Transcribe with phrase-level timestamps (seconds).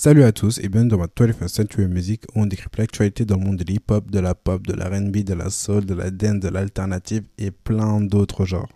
[0.00, 3.34] Salut à tous et bienvenue dans ma 21st Century Music où on décrypte l'actualité dans
[3.36, 6.12] le monde de l'hip-hop, de la pop, de la R&B, de la soul, de la
[6.12, 8.68] dance, de l'alternative et plein d'autres genres.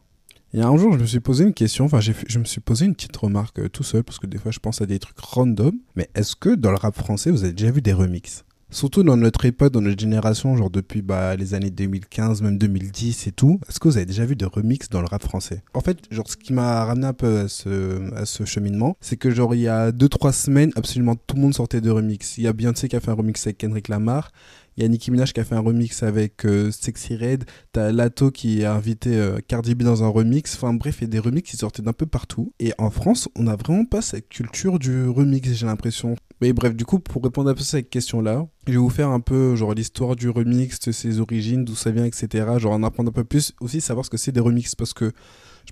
[0.53, 2.61] Il y a un jour, je me suis posé une question, enfin je me suis
[2.61, 4.98] posé une petite remarque euh, tout seul parce que des fois je pense à des
[4.98, 8.45] trucs random, mais est-ce que dans le rap français vous avez déjà vu des remixes?
[8.73, 13.27] Surtout dans notre époque, dans notre génération, genre depuis bah, les années 2015, même 2010
[13.27, 15.63] et tout, est-ce que vous avez déjà vu des remixes dans le rap français?
[15.75, 19.19] En fait, genre ce qui m'a ramené un peu à ce, à ce cheminement, c'est
[19.19, 22.39] que genre il y a 2-3 semaines, absolument tout le monde sortait de remix.
[22.39, 24.33] Il y a Beyoncé qui a fait un remix avec Kendrick Lamar,
[24.77, 27.45] il y a Nicki Minaj qui a fait un remix avec euh, Sexy Red.
[27.73, 30.55] T'as Lato qui a invité euh, Cardi B dans un remix.
[30.55, 32.52] Enfin bref, il y a des remix qui sortaient d'un peu partout.
[32.59, 36.16] Et en France, on n'a vraiment pas cette culture du remix, j'ai l'impression.
[36.42, 39.20] Mais bref, du coup, pour répondre peu à cette question-là, je vais vous faire un
[39.20, 42.27] peu genre l'histoire du remix, ses origines, d'où ça vient, etc.
[42.59, 45.12] Genre en apprendre un peu plus, aussi savoir ce que c'est des remixes parce que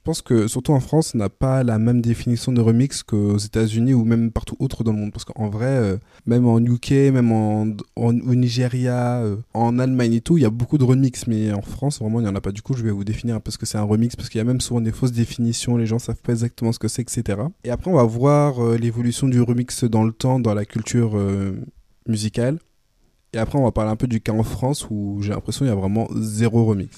[0.00, 3.36] je pense que surtout en France, on n'a pas la même définition de remix qu'aux
[3.36, 5.12] États-Unis ou même partout autre dans le monde.
[5.12, 10.22] Parce qu'en vrai, euh, même en UK, même en, au Nigeria, euh, en Allemagne et
[10.22, 11.26] tout, il y a beaucoup de remix.
[11.26, 12.50] Mais en France, vraiment, il n'y en a pas.
[12.50, 14.38] Du coup, je vais vous définir un peu ce que c'est un remix parce qu'il
[14.38, 15.76] y a même souvent des fausses définitions.
[15.76, 17.38] Les gens savent pas exactement ce que c'est, etc.
[17.64, 21.10] Et après, on va voir euh, l'évolution du remix dans le temps, dans la culture
[22.08, 22.58] musicale.
[23.34, 25.74] Et après, on va parler un peu du cas en France où j'ai l'impression qu'il
[25.74, 26.96] y a vraiment zéro remix.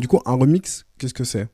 [0.00, 1.48] Du coup, un remix, qu'est-ce que c'est?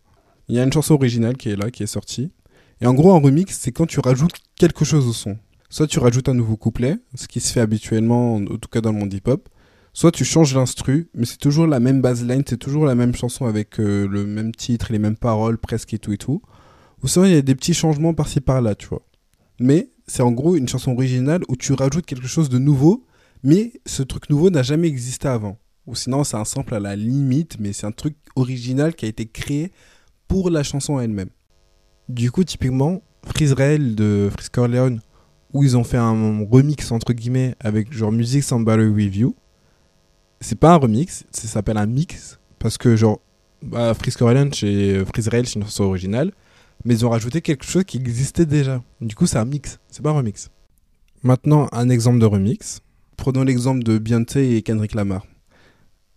[0.48, 2.32] Il y a une chanson originale qui est là, qui est sortie.
[2.80, 5.36] Et en gros, un remix, c'est quand tu rajoutes quelque chose au son.
[5.68, 8.92] Soit tu rajoutes un nouveau couplet, ce qui se fait habituellement, en tout cas dans
[8.92, 9.50] le monde hip-hop.
[9.92, 13.44] Soit tu changes l'instru, mais c'est toujours la même baseline, c'est toujours la même chanson
[13.44, 16.40] avec euh, le même titre, les mêmes paroles presque et tout et tout.
[17.02, 19.02] Ou soit il y a des petits changements par-ci par-là, tu vois.
[19.60, 23.06] Mais c'est en gros une chanson originale où tu rajoutes quelque chose de nouveau,
[23.42, 25.58] mais ce truc nouveau n'a jamais existé avant.
[25.86, 29.08] Ou sinon, c'est un sample à la limite, mais c'est un truc original qui a
[29.08, 29.70] été créé
[30.28, 31.28] pour la chanson elle-même.
[32.08, 35.00] Du coup, typiquement, Freeze de Freeze Corleone,
[35.52, 39.34] où ils ont fait un remix entre guillemets avec genre Music Somebody Review,
[40.40, 43.20] c'est pas un remix, ça s'appelle un mix, parce que genre,
[43.62, 46.32] bah, Freeze Corleone chez Freeze c'est une chanson originale,
[46.84, 48.82] mais ils ont rajouté quelque chose qui existait déjà.
[49.00, 50.50] Du coup, c'est un mix, c'est pas un remix.
[51.22, 52.80] Maintenant, un exemple de remix.
[53.16, 55.26] Prenons l'exemple de Beyoncé et Kendrick Lamar.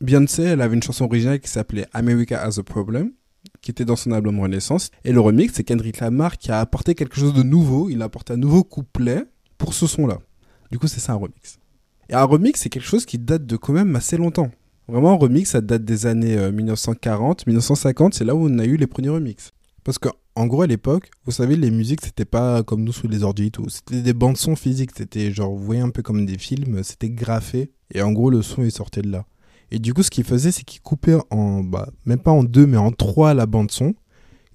[0.02, 3.12] Beyoncé, elle avait une chanson originale qui s'appelait America Has a Problem,
[3.62, 4.92] qui était dans son album Renaissance.
[5.06, 7.90] Et le remix, c'est Kendrick Lamar qui a apporté quelque chose de nouveau.
[7.90, 9.24] Il a apporté un nouveau couplet
[9.58, 10.20] pour ce son-là.
[10.72, 11.58] Du coup, c'est ça un remix.
[12.10, 14.52] Et un remix, c'est quelque chose qui date de quand même assez longtemps.
[14.88, 18.66] Vraiment, un remix, ça date des années 1940, euh, 1950, c'est là où on a
[18.66, 19.52] eu les premiers remixes.
[19.88, 23.24] Parce qu'en gros, à l'époque, vous savez, les musiques, c'était pas comme nous sous les
[23.24, 23.70] ordi et tout.
[23.70, 24.92] C'était des bandes son physiques.
[24.94, 26.84] C'était genre, vous voyez, un peu comme des films.
[26.84, 27.72] C'était graffé.
[27.94, 29.26] Et en gros, le son, il sortait de là.
[29.72, 32.68] Et du coup, ce qu'ils faisaient, c'est qu'ils coupaient en, bah, même pas en deux,
[32.68, 33.96] mais en trois la bande son.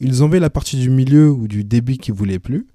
[0.00, 2.66] Ils enlevaient la partie du milieu ou du début qu'ils voulaient plus.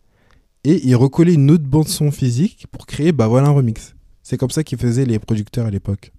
[0.63, 3.93] Et ils recollaient une autre bande son physique pour créer, bah voilà, un remix.
[4.23, 6.11] C'est comme ça qu'ils faisaient les producteurs à l'époque.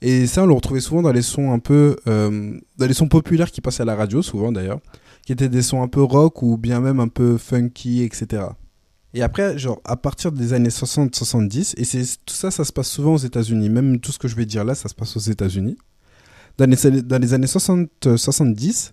[0.00, 1.96] Et ça, on le retrouvait souvent dans les sons un peu.
[2.06, 4.80] Euh, dans les sons populaires qui passaient à la radio, souvent d'ailleurs
[5.28, 8.44] qui étaient des sons un peu rock ou bien même un peu funky, etc.
[9.12, 12.88] Et après, genre, à partir des années 60-70, et c'est tout ça, ça se passe
[12.88, 13.68] souvent aux États-Unis.
[13.68, 15.76] Même tout ce que je vais dire là, ça se passe aux États-Unis.
[16.56, 18.92] Dans les, dans les années 60-70,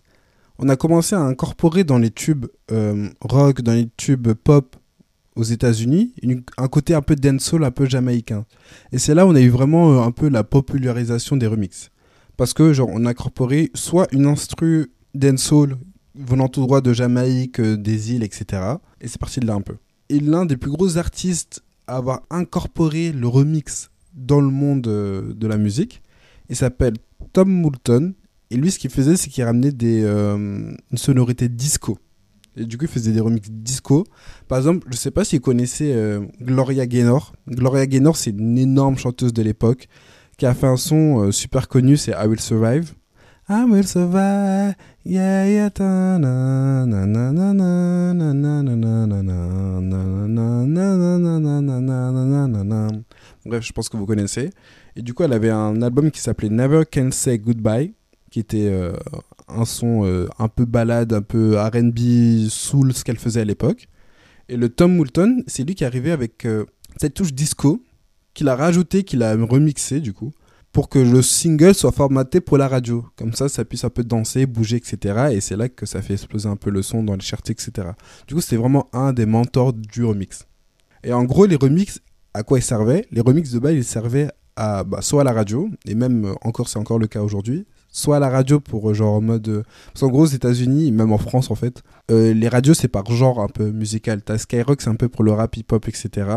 [0.59, 4.75] on a commencé à incorporer dans les tubes euh, rock, dans les tubes pop
[5.35, 6.13] aux États-Unis,
[6.57, 8.45] un côté un peu dancehall, un peu jamaïcain.
[8.91, 11.89] Et c'est là où on a eu vraiment euh, un peu la popularisation des remixes.
[12.37, 15.77] Parce que, genre, on a incorporé soit une instru dancehall
[16.15, 18.61] venant tout droit de Jamaïque, euh, des îles, etc.
[19.01, 19.75] Et c'est parti de là un peu.
[20.09, 25.33] Et l'un des plus gros artistes à avoir incorporé le remix dans le monde euh,
[25.33, 26.01] de la musique,
[26.49, 26.93] il s'appelle
[27.33, 28.13] Tom Moulton.
[28.51, 30.35] Et lui, ce qu'il faisait, c'est qu'il ramenait des, euh,
[30.91, 31.97] une sonorité disco.
[32.57, 34.05] Et du coup, il faisait des remixes disco.
[34.47, 35.93] Par exemple, je sais pas si vous connaissez
[36.41, 37.33] Gloria Gaynor.
[37.47, 39.87] Gloria Gaynor, c'est une énorme chanteuse de l'époque
[40.37, 42.93] qui a fait un son super connu, c'est I Will Survive.
[43.47, 44.73] I will survive,
[45.05, 45.69] yeah, yeah,
[53.45, 54.49] Bref, je pense que vous connaissez.
[54.95, 57.93] Et du coup, elle avait un album qui s'appelait Never Can Say Goodbye,
[58.31, 58.73] qui était
[59.47, 63.87] un son un peu balade, un peu R&B, soul, ce qu'elle faisait à l'époque.
[64.49, 66.47] Et le Tom Moulton, c'est lui qui est arrivé avec
[66.97, 67.83] cette touche disco,
[68.33, 70.31] qu'il a rajouté, qu'il a remixé du coup
[70.75, 73.05] pour que le single soit formaté pour la radio.
[73.15, 75.29] Comme ça, ça puisse un peu danser, bouger, etc.
[75.31, 77.71] Et c'est là que ça fait exploser un peu le son dans les charts, etc.
[78.27, 80.45] Du coup, c'était vraiment un des mentors du remix.
[81.05, 82.01] Et en gros, les remixes,
[82.33, 83.07] à quoi ils servaient?
[83.11, 84.27] Les remixes de base, ils servaient
[84.57, 87.65] à, bah, soit à la radio, et même euh, encore, c'est encore le cas aujourd'hui,
[87.95, 89.47] soit à la radio pour euh, genre en mode.
[89.47, 91.81] euh, Parce qu'en gros, aux États-Unis, même en France en fait,
[92.11, 94.21] euh, les radios c'est par genre un peu musical.
[94.21, 96.27] T'as Skyrock, c'est un peu pour le rap, hip-hop, etc.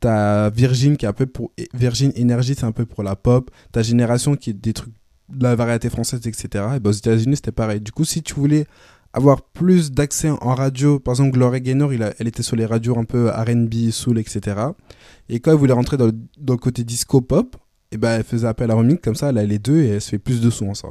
[0.00, 1.52] T'as Virgin qui est un peu pour.
[1.74, 3.50] Virgin Energy, c'est un peu pour la pop.
[3.72, 4.94] T'as Génération qui est des trucs
[5.28, 6.64] de la variété française, etc.
[6.76, 7.80] Et bah, aux États-Unis, c'était pareil.
[7.80, 8.66] Du coup, si tu voulais
[9.12, 12.98] avoir plus d'accès en radio, par exemple, Gloria Gaynor, il elle était sur les radios
[12.98, 14.40] un peu RB, soul, etc.
[15.28, 17.56] Et quand elle voulait rentrer dans dans le côté disco pop,
[17.94, 20.00] et ben elle faisait appel à remix comme ça, elle a les deux et elle
[20.00, 20.88] se fait plus de sons en ça.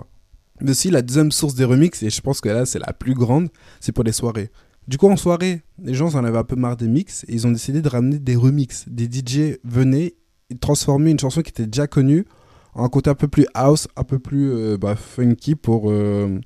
[0.62, 3.14] Mais aussi la deuxième source des remix, et je pense que là c'est la plus
[3.14, 3.50] grande,
[3.82, 4.50] c'est pour les soirées.
[4.88, 7.46] Du coup en soirée, les gens en avaient un peu marre des mix et ils
[7.46, 8.86] ont décidé de ramener des remix.
[8.88, 10.16] Des DJ venaient
[10.50, 12.26] et transformer une chanson qui était déjà connue
[12.74, 16.40] en un côté un peu plus house, un peu plus euh, bah, funky pour, euh,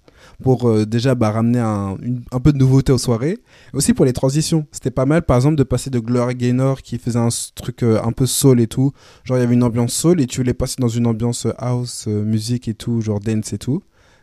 [0.44, 1.98] pour euh, déjà bah, ramener un,
[2.32, 3.40] un peu de nouveauté aux soirées.
[3.74, 4.66] Aussi pour les transitions.
[4.72, 8.00] C'était pas mal par exemple de passer de Gloria Gaynor qui faisait un truc euh,
[8.04, 8.92] un peu soul et tout.
[9.24, 11.54] Genre il y avait une ambiance soul et tu voulais passer dans une ambiance euh,
[11.58, 13.82] house, musique et tout, genre dance et tout.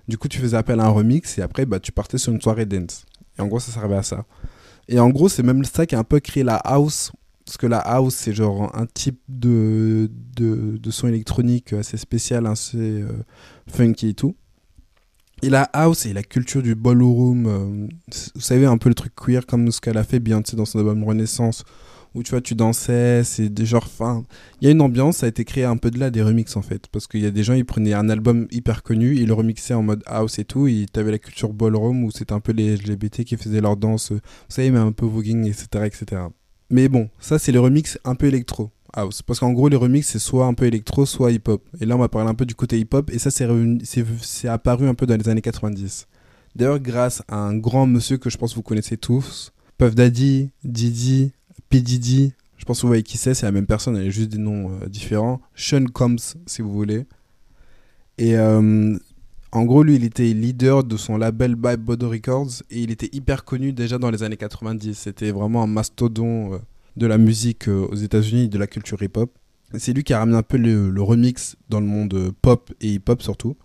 [0.08, 2.40] Du coup tu faisais appel à un remix et après bah, tu partais sur une
[2.40, 3.04] soirée dance.
[3.38, 4.24] Et en gros ça servait à ça.
[4.88, 7.12] Et en gros c'est même ça qui a un peu créé la house.
[7.44, 12.46] Parce que la house c'est genre un type de, de, de son électronique assez spécial,
[12.46, 13.04] assez
[13.66, 14.34] funky et tout.
[15.44, 17.86] Et la house et la culture du ballroom, euh,
[18.34, 20.78] vous savez, un peu le truc queer comme ce qu'elle a fait Beyoncé dans son
[20.78, 21.64] album Renaissance,
[22.14, 23.90] où tu vois, tu dansais, c'est des genres.
[24.62, 26.56] Il y a une ambiance, ça a été créé un peu de là, des remixes
[26.56, 26.86] en fait.
[26.86, 29.74] Parce qu'il y a des gens, ils prenaient un album hyper connu, ils le remixaient
[29.74, 32.76] en mode house et tout, et t'avais la culture ballroom où c'était un peu les
[32.76, 35.84] LGBT qui faisaient leur danse, euh, vous savez, mais un peu voguing, etc.
[35.84, 36.22] etc.
[36.70, 38.70] Mais bon, ça c'est les remixes un peu électro.
[39.26, 41.62] Parce qu'en gros, les remixes, c'est soit un peu électro, soit hip-hop.
[41.80, 43.10] Et là, on va parler un peu du côté hip-hop.
[43.10, 46.06] Et ça, c'est apparu un peu dans les années 90.
[46.54, 50.50] D'ailleurs, grâce à un grand monsieur que je pense que vous connaissez tous, Puff Daddy,
[50.62, 51.32] Didi,
[51.68, 51.80] P.
[51.80, 54.30] Diddy, je pense que vous voyez qui c'est, c'est la même personne, elle a juste
[54.30, 55.40] des noms euh, différents.
[55.56, 57.06] Sean Combs, si vous voulez.
[58.18, 58.96] Et euh,
[59.50, 63.10] en gros, lui, il était leader de son label By Bodo Records et il était
[63.12, 64.96] hyper connu déjà dans les années 90.
[64.96, 66.58] C'était vraiment un mastodon euh,
[66.96, 69.30] de la musique euh, aux États-Unis, de la culture hip-hop.
[69.76, 72.72] C'est lui qui a ramené un peu le, le remix dans le monde euh, pop
[72.80, 73.56] et hip-hop surtout.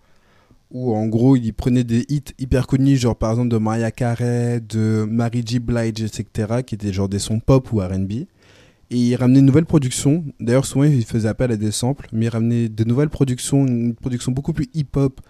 [0.70, 4.60] Où en gros, il prenait des hits hyper connus, genre par exemple de Mariah Carey,
[4.60, 5.58] de Mary J.
[5.58, 8.12] Blige, etc., qui étaient genre des sons pop ou RB.
[8.12, 10.24] Et il ramenait une nouvelle production.
[10.38, 13.94] D'ailleurs, souvent, il faisait appel à des samples, mais il ramenait de nouvelles productions, une
[13.94, 15.20] production beaucoup plus hip-hop,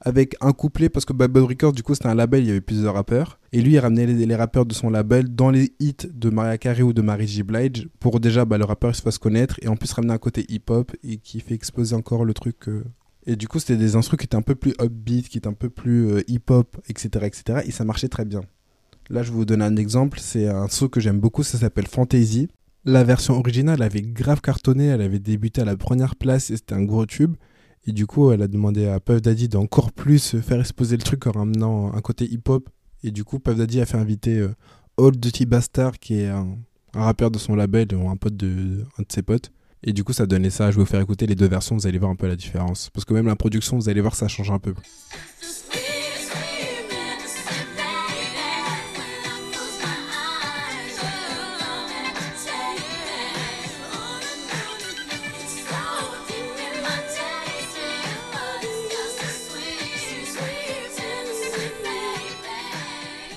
[0.00, 2.60] avec un couplet, parce que Bad Records, du coup, c'était un label, il y avait
[2.60, 3.38] plusieurs rappeurs.
[3.52, 6.82] Et lui, il ramenait les, rappeurs de son label dans les hits de Mariah Carey
[6.82, 7.42] ou de Mary J.
[7.42, 10.46] Blige, pour déjà, bah, le rappeur se fasse connaître, et en plus ramener un côté
[10.48, 12.68] hip-hop, et qui fait exploser encore le truc.
[12.68, 12.84] euh.
[13.26, 15.52] Et du coup, c'était des instruments qui étaient un peu plus upbeat, qui étaient un
[15.52, 17.60] peu plus euh, hip-hop, etc., etc.
[17.66, 18.40] Et ça marchait très bien.
[19.10, 20.18] Là, je vous donner un exemple.
[20.20, 22.48] C'est un saut que j'aime beaucoup, ça s'appelle Fantasy.
[22.86, 26.74] La version originale avait grave cartonné, elle avait débuté à la première place et c'était
[26.74, 27.34] un gros tube.
[27.86, 31.26] Et du coup, elle a demandé à Puff Daddy d'encore plus faire exposer le truc
[31.26, 32.68] en ramenant un côté hip-hop.
[33.02, 34.54] Et du coup, Puff Daddy a fait inviter euh,
[34.96, 36.58] Old Dirty Bastard, qui est un,
[36.94, 39.52] rappeur de son label, ou un pote de, un de ses potes.
[39.82, 40.70] Et du coup, ça donnait ça.
[40.70, 42.90] Je vais vous faire écouter les deux versions, vous allez voir un peu la différence.
[42.90, 44.74] Parce que même la production, vous allez voir, ça change un peu.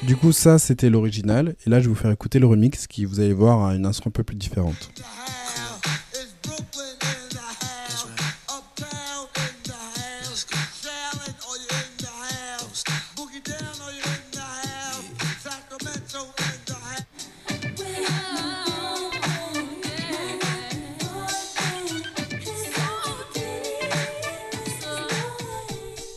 [0.05, 1.55] Du coup, ça, c'était l'original.
[1.65, 3.85] Et là, je vais vous faire écouter le remix qui, vous allez voir, a une
[3.85, 4.91] instru un peu plus différente.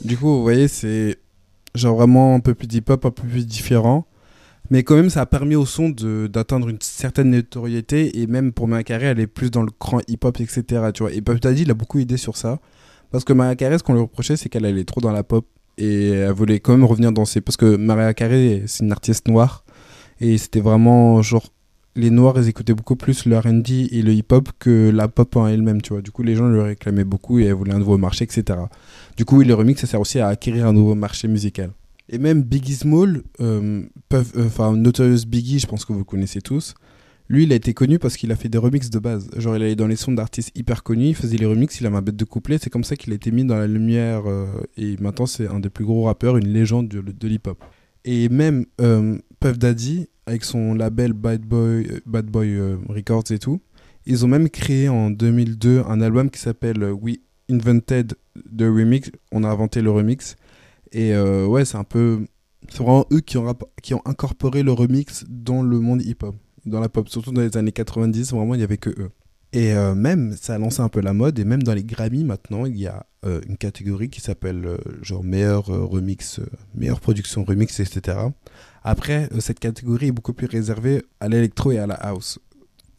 [0.02, 1.19] Du coup, vous voyez, c'est
[1.76, 4.06] genre vraiment un peu plus hip-hop, un peu plus différent.
[4.71, 8.21] Mais quand même, ça a permis au son d'atteindre une certaine notoriété.
[8.21, 10.64] Et même pour Mariah Carey, elle est plus dans le cran hip-hop, etc.
[10.92, 11.12] Tu vois.
[11.12, 12.59] Et Daddy, il a beaucoup aidé sur ça.
[13.12, 15.47] Parce que Mariah Carey, ce qu'on lui reprochait, c'est qu'elle allait trop dans la pop.
[15.78, 17.40] Et elle voulait quand même revenir danser.
[17.40, 19.64] Parce que Mariah Carey, c'est une artiste noire.
[20.21, 21.52] Et c'était vraiment genre.
[21.96, 25.46] Les noirs, ils écoutaient beaucoup plus le RB et le hip-hop que la pop en
[25.48, 26.02] elle-même, tu vois.
[26.02, 28.58] Du coup, les gens le réclamaient beaucoup et elle voulait un nouveau marché, etc.
[29.16, 31.70] Du coup, oui, le remix, ça sert aussi à acquérir un nouveau marché musical.
[32.10, 36.40] Et même Biggie Small, euh, peuvent- euh, enfin Notorious Biggie, je pense que vous connaissez
[36.42, 36.74] tous.
[37.28, 39.28] Lui, il a été connu parce qu'il a fait des remixes de base.
[39.36, 41.96] Genre, il allait dans les sons d'artistes hyper connus, il faisait les remixes, il avait
[41.96, 42.58] un bête de couplet.
[42.62, 44.22] C'est comme ça qu'il a été mis dans la lumière.
[44.26, 47.58] euh, et maintenant, c'est un des plus gros rappeurs, une légende de, de l'hip-hop.
[48.04, 53.61] Et même euh, Puff Daddy, avec son label Bad Boy, euh, euh, Records et tout,
[54.04, 57.18] ils ont même créé en 2002 un album qui s'appelle euh, We
[57.49, 59.11] Invented the Remix.
[59.30, 60.37] On a inventé le remix.
[60.92, 62.26] Et ouais, c'est un peu.
[62.68, 67.09] C'est vraiment eux qui ont, incorporé le remix dans le monde hip-hop, dans la pop,
[67.09, 68.33] surtout dans les années 90.
[68.33, 69.11] Vraiment, il n'y avait que eux.
[69.52, 71.38] Et même, ça a lancé un peu la mode.
[71.38, 75.66] Et même dans les Grammy, maintenant, il y a une catégorie qui s'appelle genre meilleur
[75.66, 76.40] remix,
[76.75, 78.18] meilleure production remix, etc.
[78.88, 82.38] Après, euh, cette catégorie est beaucoup plus réservée à l'électro et à la house.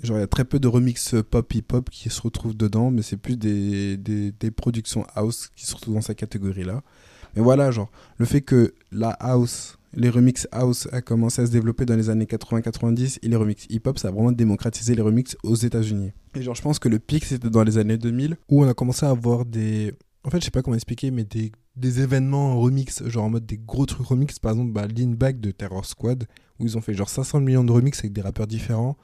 [0.03, 2.91] Genre, il y a très peu de remix euh, pop hip-hop qui se retrouvent dedans,
[2.91, 6.83] mais c'est plus des, des, productions house qui se retrouvent dans cette catégorie-là.
[7.37, 11.51] Mais voilà, genre, le fait que la house, les remix house a commencé à se
[11.51, 15.37] développer dans les années 80-90 et les remix hip-hop, ça a vraiment démocratisé les remix
[15.41, 16.11] aux États-Unis.
[16.35, 18.73] Et genre, je pense que le pic, c'était dans les années 2000 où on a
[18.73, 19.93] commencé à avoir des.
[20.25, 23.29] En fait, je sais pas comment expliquer, mais des, des événements en remix, genre en
[23.29, 24.39] mode des gros trucs remix.
[24.39, 26.25] Par exemple, bah, Lean Back de Terror Squad,
[26.59, 28.97] où ils ont fait genre 500 millions de remix avec des rappeurs différents.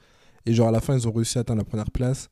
[0.46, 2.28] Et genre, à la fin, ils ont réussi à atteindre la première place.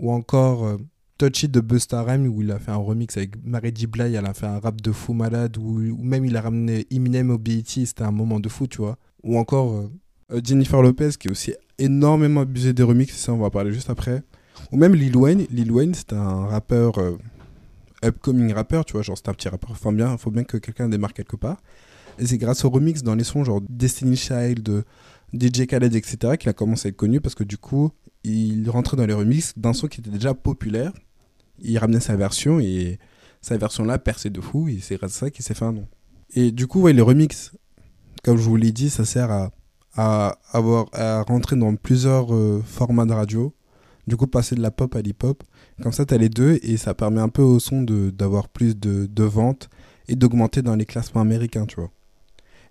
[0.00, 0.64] Ou encore.
[0.66, 0.78] euh,
[1.16, 3.36] Touch It de Busta Rhymes où il a fait un remix avec
[3.78, 3.86] J.
[3.86, 7.30] Blige, elle a fait un rap de fou malade, ou même il a ramené Eminem
[7.30, 8.98] au BET, c'était un moment de fou, tu vois.
[9.22, 9.74] Ou encore
[10.32, 13.90] euh, Jennifer Lopez qui a aussi énormément abusé des remixes, ça on va parler juste
[13.90, 14.24] après.
[14.72, 17.16] Ou même Lil Wayne, Lil Wayne c'est un rappeur, euh,
[18.04, 20.88] upcoming rappeur, tu vois, genre c'est un petit rappeur, enfin bien, faut bien que quelqu'un
[20.88, 21.58] démarre quelque part.
[22.18, 24.82] Et c'est grâce aux remix dans les sons genre Destiny Child, euh,
[25.32, 26.36] DJ Khaled, etc.
[26.38, 27.90] qu'il a commencé à être connu parce que du coup,
[28.22, 30.92] il rentrait dans les remixes d'un son qui était déjà populaire.
[31.60, 32.98] Il ramenait sa version et
[33.40, 35.86] sa version-là perçait de fou et c'est grâce à ça qu'il s'est fait un nom.
[36.34, 37.52] Et du coup, ouais, les remixes,
[38.22, 39.50] comme je vous l'ai dit, ça sert à,
[39.96, 43.54] à, avoir, à rentrer dans plusieurs euh, formats de radio.
[44.06, 45.42] Du coup, passer de la pop à l'hip-hop.
[45.82, 48.48] Comme ça, tu as les deux et ça permet un peu au son de- d'avoir
[48.48, 49.68] plus de, de ventes
[50.08, 51.90] et d'augmenter dans les classements américains, tu vois.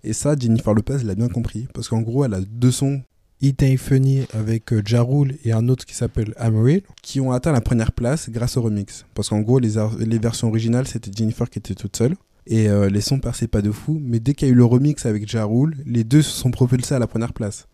[0.02, 3.02] Et ça, Jennifer Lopez l'a bien compris parce qu'en gros, elle a deux sons
[3.40, 7.32] It Ain't Funny avec euh, Ja Rule et un autre qui s'appelle Amarillo, qui ont
[7.32, 9.04] atteint la première place grâce au remix.
[9.14, 12.14] Parce qu'en gros, les, les versions originales, c'était Jennifer qui était toute seule.
[12.46, 13.98] Et euh, les sons perçaient pas de fou.
[14.02, 16.50] Mais dès qu'il y a eu le remix avec Ja Rule, les deux se sont
[16.50, 17.66] propulsés à la première place.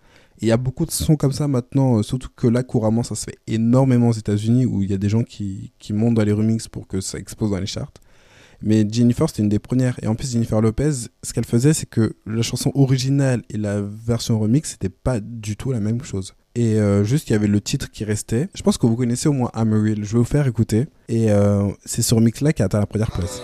[0.42, 3.14] Il y a beaucoup de sons comme ça maintenant, euh, surtout que là, couramment, ça
[3.14, 6.24] se fait énormément aux États-Unis où il y a des gens qui, qui montent dans
[6.24, 7.92] les remixes pour que ça explose dans les charts.
[8.62, 9.98] Mais Jennifer, c'était une des premières.
[10.02, 13.80] Et en plus, Jennifer Lopez, ce qu'elle faisait, c'est que la chanson originale et la
[13.80, 16.34] version remix, c'était pas du tout la même chose.
[16.54, 18.48] Et euh, juste, il y avait le titre qui restait.
[18.54, 20.04] Je pense que vous connaissez au moins Amarillo.
[20.04, 20.86] Je vais vous faire écouter.
[21.08, 23.40] Et euh, c'est ce remix-là qui a atteint la première place.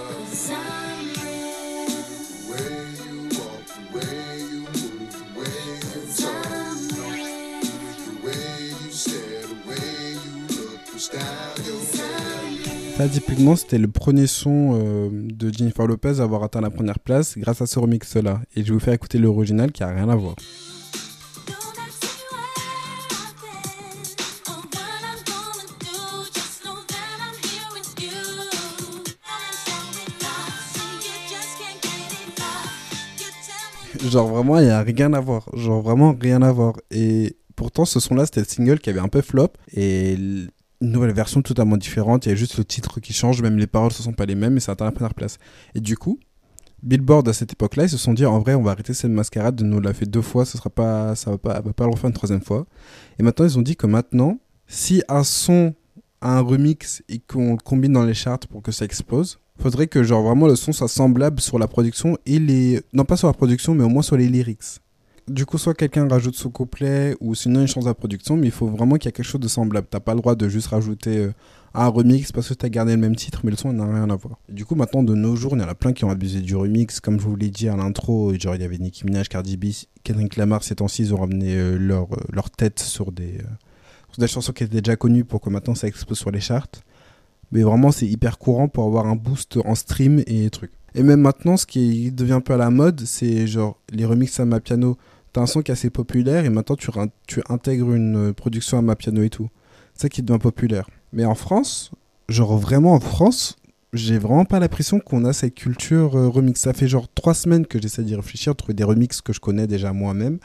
[12.96, 16.98] Ça, typiquement, c'était le premier son euh, de Jennifer Lopez à avoir atteint la première
[16.98, 18.40] place grâce à ce remix-là.
[18.54, 20.34] Et je vais vous faire écouter l'original qui a rien à voir.
[34.08, 35.50] Genre vraiment, il y a rien à voir.
[35.52, 36.76] Genre vraiment rien à voir.
[36.90, 39.48] Et pourtant, ce son-là, c'était le single qui avait un peu flop.
[39.74, 40.16] Et
[40.80, 42.26] une nouvelle version totalement différente.
[42.26, 43.42] Il y a juste le titre qui change.
[43.42, 44.56] Même les paroles ne sont pas les mêmes.
[44.56, 45.38] Et ça atteint la première place.
[45.74, 46.18] Et du coup,
[46.82, 49.60] Billboard à cette époque-là, ils se sont dit en vrai, on va arrêter cette mascarade.
[49.62, 50.44] Nous l'a fait deux fois.
[50.44, 52.66] Ce sera pas, ça va pas, va pas le refaire une troisième fois.
[53.18, 55.74] Et maintenant, ils ont dit que maintenant, si un son
[56.20, 59.86] a un remix et qu'on le combine dans les charts pour que ça explose, faudrait
[59.86, 63.26] que genre vraiment le son soit semblable sur la production et les non pas sur
[63.26, 64.80] la production mais au moins sur les lyrics
[65.28, 68.52] du coup soit quelqu'un rajoute son couplet ou sinon il change la production mais il
[68.52, 70.68] faut vraiment qu'il y ait quelque chose de semblable t'as pas le droit de juste
[70.68, 71.32] rajouter euh,
[71.74, 74.16] un remix parce que t'as gardé le même titre mais le son n'a rien à
[74.16, 76.40] voir du coup maintenant de nos jours il y en a plein qui ont abusé
[76.40, 79.28] du remix comme je vous l'ai dit à l'intro genre il y avait Nicki Minaj
[79.28, 79.66] Cardi B
[80.04, 83.38] Kendrick Lamar ces temps-ci ils ont ramené euh, leur, euh, leur tête sur des
[84.12, 86.68] sur des chansons qui étaient déjà connues pour que maintenant ça explose sur les charts
[87.52, 90.72] mais vraiment, c'est hyper courant pour avoir un boost en stream et trucs.
[90.94, 94.40] Et même maintenant, ce qui devient un peu à la mode, c'est genre les remixes
[94.40, 94.96] à ma piano.
[95.36, 98.80] T'as un son qui est assez populaire et maintenant tu, intègres une euh, production à
[98.80, 99.50] ma piano et tout.
[99.92, 100.88] C'est ça qui devient populaire.
[101.12, 101.90] Mais en France,
[102.30, 103.56] genre vraiment en France,
[103.92, 106.58] j'ai vraiment pas l'impression qu'on a cette culture euh, remix.
[106.58, 109.40] Ça fait genre trois semaines que j'essaie d'y réfléchir, de trouver des remixes que je
[109.40, 110.38] connais déjà moi-même.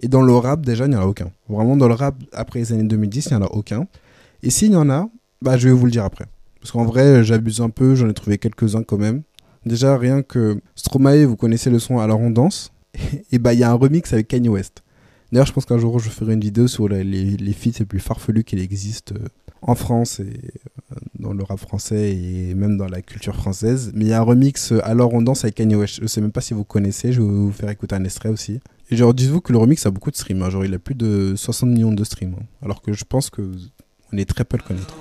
[0.00, 1.30] Et dans le rap, déjà, il n'y en a aucun.
[1.48, 3.86] Vraiment, dans le rap, après les années 2010, il n'y en a aucun.
[4.42, 5.08] Et s'il y en a,
[5.40, 6.26] bah, je vais vous le dire après.
[6.60, 9.22] Parce qu'en vrai, j'abuse un peu, j'en ai trouvé quelques-uns quand même.
[9.64, 12.70] Déjà, rien que Stromae, vous connaissez le son Alors on danse.
[13.32, 14.82] Et bah, il y a un remix avec Kanye West.
[15.32, 17.84] D'ailleurs, je pense qu'un jour, je ferai une vidéo sur les, les, les feats les
[17.84, 19.28] plus farfelus qu'il existe euh,
[19.62, 23.92] en France et euh, dans le rap français et même dans la culture française.
[23.94, 26.00] Mais il y a un remix euh, Alors on danse avec Kanye West.
[26.02, 28.58] Je sais même pas si vous connaissez, je vais vous faire écouter un extrait aussi.
[28.90, 30.42] Et genre, dites-vous que le remix a beaucoup de streams.
[30.42, 30.50] hein.
[30.50, 32.34] Genre, il a plus de 60 millions de streams.
[32.36, 32.44] hein.
[32.62, 33.42] Alors que je pense que
[34.12, 34.96] on est très peu à le connaître.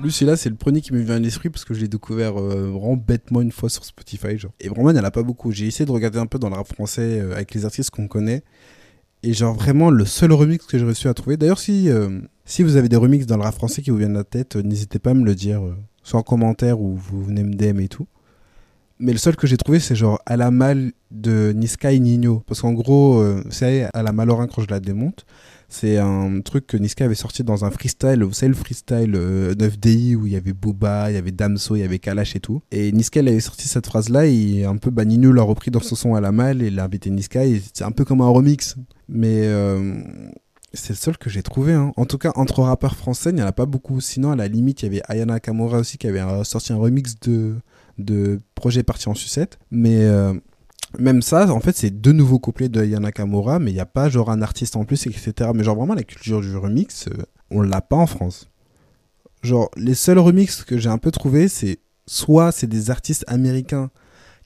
[0.00, 2.38] Lui, celui-là, c'est le premier qui me vient à l'esprit parce que je l'ai découvert
[2.40, 4.38] euh, vraiment bêtement une fois sur Spotify.
[4.38, 4.52] Genre.
[4.60, 5.50] Et vraiment, il n'y en a pas beaucoup.
[5.50, 8.06] J'ai essayé de regarder un peu dans le rap français euh, avec les artistes qu'on
[8.06, 8.42] connaît.
[9.24, 11.36] Et genre, vraiment, le seul remix que j'ai réussi à trouver.
[11.36, 14.14] D'ailleurs, si, euh, si vous avez des remixes dans le rap français qui vous viennent
[14.14, 15.60] à la tête, n'hésitez pas à me le dire,
[16.04, 18.06] soit en commentaire ou vous venez me DM et tout.
[19.00, 22.42] Mais le seul que j'ai trouvé, c'est genre à la malle de Niska et Nino.
[22.46, 25.24] Parce qu'en gros, savez, à la Malorin, quand je la démonte,
[25.68, 28.24] c'est un truc que Niska avait sorti dans un freestyle.
[28.24, 31.76] Vous savez, le freestyle euh, 9DI où il y avait Booba, il y avait Damso,
[31.76, 32.62] il y avait Kalash et tout.
[32.72, 35.94] Et Niska, avait sorti cette phrase-là et un peu, bah, Nino l'a repris dans son
[35.94, 37.44] son à la malle et il a invité Niska.
[37.44, 38.76] Et c'est un peu comme un remix.
[39.10, 40.00] Mais euh,
[40.72, 41.74] c'est le seul que j'ai trouvé.
[41.74, 41.92] hein.
[41.96, 44.00] En tout cas, entre rappeurs français, il n'y en a pas beaucoup.
[44.00, 46.76] Sinon, à la limite, il y avait Ayana Kamura aussi qui avait euh, sorti un
[46.76, 47.56] remix de,
[47.98, 49.58] de Projet Parti en Sucette.
[49.70, 50.32] Mais euh,
[50.98, 53.86] même ça, en fait, c'est deux nouveaux couplets de Ayana Kamura, mais il n'y a
[53.86, 55.50] pas genre un artiste en plus, etc.
[55.54, 58.48] Mais genre vraiment, la culture du remix, euh, on l'a pas en France.
[59.42, 63.90] Genre, les seuls remixes que j'ai un peu trouvé, c'est soit c'est des artistes américains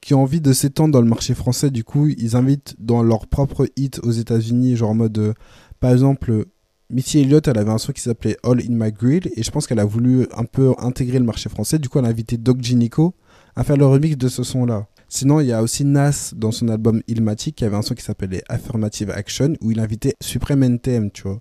[0.01, 3.29] qui ont envie de s'étendre dans le marché français, du coup, ils invitent dans leur
[3.29, 5.33] propre hit aux États-Unis, genre en mode, euh,
[5.79, 6.47] par exemple,
[6.91, 9.69] Missy Elliott, elle avait un son qui s'appelait All in My Grill, et je pense
[9.69, 12.61] qu'elle a voulu un peu intégrer le marché français, du coup, elle a invité Doc
[12.61, 13.15] Gynico
[13.55, 14.89] à faire le remix de ce son-là.
[15.15, 18.03] Sinon, il y a aussi Nas dans son album Illmatic qui avait un son qui
[18.03, 21.39] s'appelait Affirmative Action où il invitait Supreme NTM, tu vois.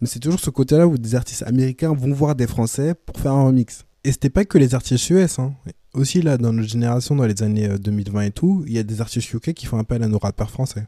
[0.00, 3.32] Mais c'est toujours ce côté-là où des artistes américains vont voir des Français pour faire
[3.32, 3.84] un remix.
[4.04, 5.56] Et c'était pas que les artistes US, hein.
[5.92, 8.84] Aussi, là, dans notre génération, dans les années euh, 2020 et tout, il y a
[8.84, 10.86] des artistes UK qui font appel à nos rappeurs français.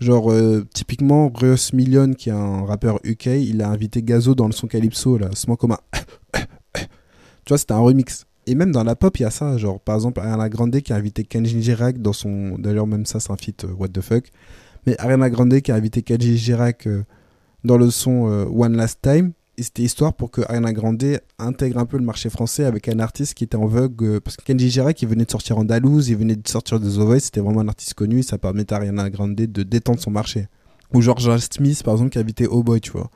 [0.00, 4.48] Genre, euh, typiquement, Russ Million, qui est un rappeur UK, il a invité Gazo dans
[4.48, 5.78] le son Calypso, là, Smoke comme un...
[6.74, 6.84] tu
[7.48, 8.27] vois, c'était un remix.
[8.48, 9.58] Et même dans la pop, il y a ça.
[9.58, 12.56] Genre, par exemple, Ariana Grande qui a invité Kenji Girac dans son.
[12.58, 14.24] D'ailleurs, même ça, c'est un feat euh, What the fuck.
[14.86, 17.04] Mais Ariana Grande qui a invité Kenji Girac euh,
[17.62, 19.32] dans le son euh, One Last Time.
[19.58, 23.00] Et c'était histoire pour que Ariana Grande intègre un peu le marché français avec un
[23.00, 24.18] artiste qui était en vogue.
[24.20, 27.18] parce que Kenji Girac, il venait de sortir Andalouse, il venait de sortir de The
[27.18, 28.20] c'était vraiment un artiste connu.
[28.20, 30.46] Et ça permettait à Ariana Grande de détendre son marché.
[30.94, 33.10] Ou George Smith, par exemple, qui a invité Oh tu vois.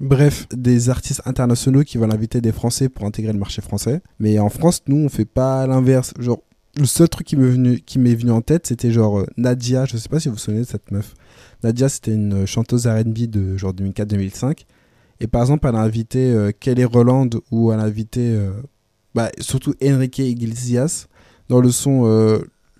[0.00, 4.02] Bref, des artistes internationaux qui veulent inviter des Français pour intégrer le marché français.
[4.18, 6.12] Mais en France, nous, on fait pas l'inverse.
[6.18, 6.42] Genre,
[6.76, 9.84] le seul truc qui m'est venu, qui m'est venu en tête, c'était genre euh, Nadia.
[9.84, 11.14] Je sais pas si vous vous souvenez de cette meuf.
[11.62, 14.64] Nadia, c'était une euh, chanteuse R&B de genre 2004-2005.
[15.20, 18.36] Et par exemple, elle a invité euh, Kelly Roland ou elle a invité
[19.14, 21.06] bah, surtout Enrique Iglesias
[21.48, 22.04] dans le son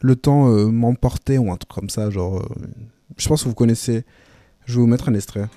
[0.00, 2.10] Le temps m'emportait ou un truc comme ça.
[2.10, 2.44] Genre,
[3.16, 4.04] je pense que vous connaissez.
[4.66, 5.48] Je vais vous mettre un extrait.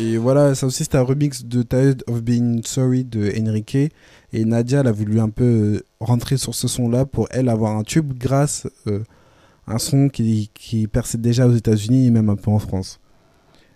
[0.00, 3.92] Et voilà, ça aussi c'était un remix de Tired of Being Sorry de Enrique.
[4.32, 7.76] Et Nadia, elle a voulu un peu euh, rentrer sur ce son-là pour elle avoir
[7.76, 9.00] un tube grâce euh,
[9.66, 12.98] à un son qui, qui perçait déjà aux États-Unis et même un peu en France.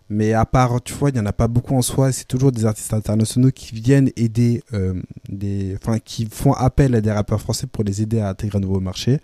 [0.09, 2.11] Mais à part, tu vois, il n'y en a pas beaucoup en soi.
[2.11, 4.95] C'est toujours des artistes internationaux qui viennent aider, euh,
[5.29, 8.63] des, enfin, qui font appel à des rappeurs français pour les aider à intégrer un
[8.63, 9.21] nouveau marché.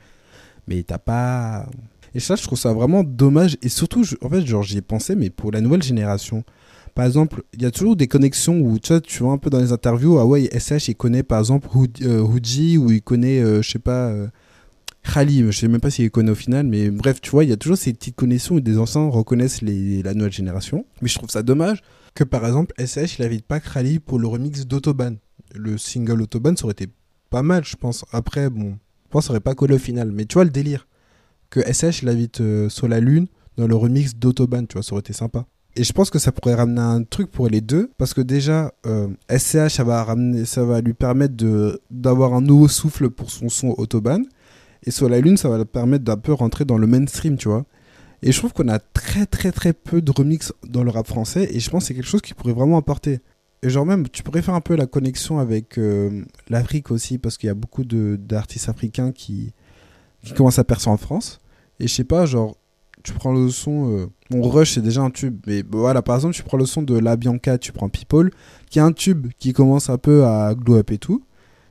[0.69, 1.67] Mais t'as pas.
[2.15, 3.57] Et ça, je trouve ça vraiment dommage.
[3.63, 6.45] Et surtout, en fait, genre, j'y ai pensé, mais pour la nouvelle génération.
[6.95, 9.73] Par exemple, il y a toujours des connexions où tu vois, un peu dans les
[9.73, 13.71] interviews, ah ouais, SH, il connaît par exemple Hood- euh, ou il connaît, euh, je
[13.71, 14.27] sais pas, euh,
[15.05, 17.57] je sais même pas s'il connaît au final, mais bref, tu vois, il y a
[17.57, 20.85] toujours ces petites connexions où des anciens reconnaissent la nouvelle génération.
[21.01, 21.83] Mais je trouve ça dommage
[22.15, 25.15] que par exemple, SH, il invite pas Khali pour le remix d'Autoban.
[25.55, 26.89] Le single Autoban, ça aurait été
[27.31, 28.05] pas mal, je pense.
[28.13, 30.87] Après, bon, je pense ça aurait pas collé au final, mais tu vois le délire.
[31.51, 33.27] Que SH, il euh, sur la Lune
[33.57, 35.47] dans le remix d'Autoban, tu vois, ça aurait été sympa.
[35.77, 38.73] Et je pense que ça pourrait ramener un truc pour les deux, parce que déjà,
[38.87, 43.31] euh, SCH, ça va, ramener, ça va lui permettre de- d'avoir un nouveau souffle pour
[43.31, 44.25] son son Autobahn.
[44.85, 47.49] Et sur la Lune, ça va lui permettre d'un peu rentrer dans le mainstream, tu
[47.49, 47.65] vois.
[48.23, 51.49] Et je trouve qu'on a très très très peu de remix dans le rap français,
[51.53, 53.21] et je pense que c'est quelque chose qui pourrait vraiment apporter.
[53.63, 57.37] Et genre même, tu pourrais faire un peu la connexion avec euh, l'Afrique aussi, parce
[57.39, 59.53] qu'il y a beaucoup de- d'artistes africains qui,
[60.25, 61.41] qui commencent à percer en France.
[61.79, 62.57] Et je sais pas, genre,
[63.03, 63.97] tu prends le son.
[63.97, 65.39] euh, bon, Rush, c'est déjà un tube.
[65.47, 68.31] Mais voilà, par exemple, tu prends le son de La Bianca, tu prends People,
[68.71, 71.23] qui est un tube qui commence un peu à glow up et tout.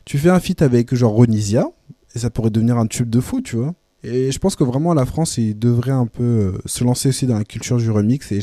[0.06, 1.68] Tu fais un feat avec genre Ronisia,
[2.15, 3.76] et ça pourrait devenir un tube de fou, tu vois.
[4.04, 7.28] Et je pense que vraiment, la France, il devrait un peu euh, se lancer aussi
[7.28, 8.32] dans la culture du remix.
[8.32, 8.39] Et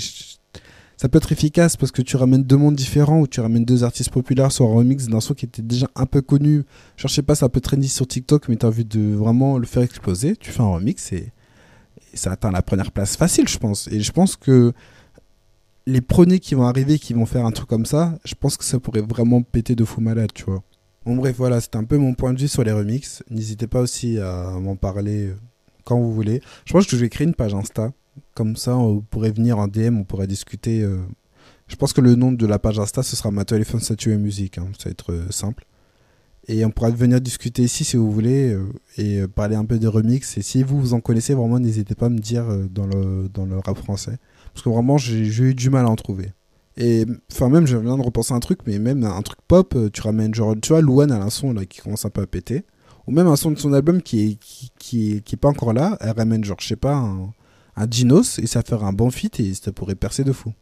[0.96, 3.84] ça peut être efficace parce que tu ramènes deux mondes différents ou tu ramènes deux
[3.84, 6.64] artistes populaires sur un remix d'un son qui était déjà un peu connu.
[6.96, 9.58] Genre, je sais pas, ça peut trendy sur TikTok, mais tu as envie de vraiment
[9.58, 10.36] le faire exploser.
[10.36, 11.32] Tu fais un remix et
[12.18, 13.88] ça atteint la première place facile, je pense.
[13.88, 14.72] Et je pense que
[15.86, 18.64] les premiers qui vont arriver, qui vont faire un truc comme ça, je pense que
[18.64, 20.62] ça pourrait vraiment péter de fou malade, tu vois.
[21.04, 23.22] Bon, bref, voilà, c'était un peu mon point de vue sur les remixes.
[23.30, 25.36] N'hésitez pas aussi à m'en parler euh,
[25.84, 26.40] quand vous voulez.
[26.64, 27.92] Je pense que je vais créer une page Insta.
[28.34, 30.82] Comme ça, on pourrait venir en DM, on pourrait discuter.
[30.82, 30.98] euh,
[31.68, 34.16] Je pense que le nom de la page Insta, ce sera ma téléphone statue et
[34.16, 34.58] musique.
[34.58, 34.66] hein.
[34.78, 35.64] Ça va être euh, simple.
[36.48, 39.78] Et on pourra venir discuter ici si vous voulez euh, et euh, parler un peu
[39.78, 40.38] des remixes.
[40.38, 43.28] Et si vous, vous en connaissez, vraiment, n'hésitez pas à me dire euh, dans, le,
[43.28, 44.18] dans le rap français.
[44.52, 46.32] Parce que vraiment, j'ai eu du mal à en trouver.
[46.76, 50.00] Et enfin, même, je viens de repenser un truc, mais même un truc pop, tu
[50.02, 52.64] ramènes genre, tu vois, Louane a un son là qui commence un peu à péter.
[53.06, 55.72] Ou même un son de son album qui est, qui, qui qui est pas encore
[55.72, 57.32] là, elle ramène genre, je sais pas, un,
[57.76, 60.52] un Dinos et ça ferait un bon feat et ça pourrait percer de fou.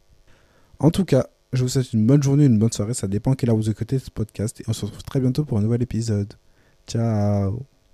[0.79, 3.49] En tout cas, je vous souhaite une bonne journée, une bonne soirée, ça dépend quelle
[3.49, 6.33] heure vous écoutez ce podcast et on se retrouve très bientôt pour un nouvel épisode.
[6.87, 7.74] Ciao